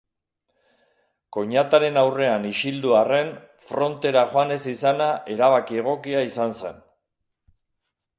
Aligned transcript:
Koinataren 1.35 1.99
aurrean 2.03 2.47
isildu 2.51 2.95
arren, 2.99 3.29
frontera 3.67 4.23
joan 4.31 4.55
ez 4.55 4.59
izana 4.73 5.11
erabaki 5.35 5.79
egokia 5.83 6.25
izan 6.31 6.57
zen. 6.63 6.81